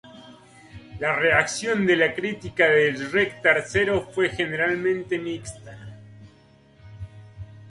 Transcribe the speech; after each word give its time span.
La 0.97 1.13
reacción 1.15 1.85
de 1.85 1.95
la 1.95 2.15
crítica 2.15 2.67
de 2.67 2.91
"Shrek 2.93 3.39
Tercero" 3.43 4.01
fue 4.09 4.29
generalmente 4.31 5.19
mixta. 5.19 5.77